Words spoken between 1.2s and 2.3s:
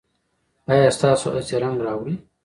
هڅې رنګ راوړي؟